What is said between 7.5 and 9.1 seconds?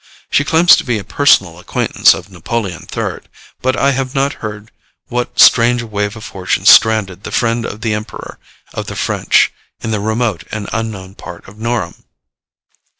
of the Emperor of the